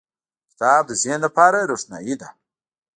[0.49, 2.29] •کتاب د ذهن لپاره روښنایي ده.